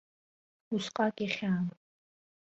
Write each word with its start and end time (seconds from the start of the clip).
Усҟак 0.73 1.15
ихьаам. 1.25 1.67